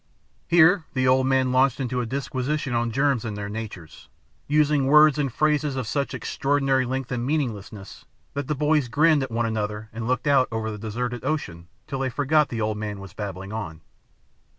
Here 0.47 0.85
the 0.95 1.07
old 1.07 1.27
man 1.27 1.51
launched 1.51 1.79
into 1.79 2.01
a 2.01 2.07
disquisition 2.07 2.73
on 2.73 2.89
germs 2.89 3.23
and 3.23 3.37
their 3.37 3.49
natures, 3.49 4.09
using 4.47 4.87
words 4.87 5.19
and 5.19 5.31
phrases 5.31 5.75
of 5.75 5.85
such 5.85 6.15
extraordinary 6.15 6.85
length 6.87 7.11
and 7.11 7.23
meaninglessness, 7.23 8.05
that 8.33 8.47
the 8.47 8.55
boys 8.55 8.87
grinned 8.87 9.21
at 9.21 9.29
one 9.29 9.45
another 9.45 9.89
and 9.93 10.07
looked 10.07 10.25
out 10.25 10.47
over 10.51 10.71
the 10.71 10.79
deserted 10.79 11.23
ocean 11.23 11.67
till 11.85 11.99
they 11.99 12.09
forgot 12.09 12.49
the 12.49 12.61
old 12.61 12.79
man 12.79 12.99
was 12.99 13.13
babbling 13.13 13.53
on. 13.53 13.81